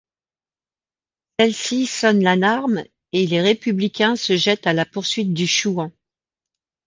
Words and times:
Celle-ci 1.37 1.85
sonne 1.85 2.23
l'alarme 2.23 2.83
et 3.13 3.27
les 3.27 3.39
républicains 3.39 4.15
se 4.15 4.35
jettent 4.35 4.65
à 4.65 4.73
la 4.73 4.83
poursuite 4.87 5.31
du 5.31 5.45
chouan. 5.45 5.91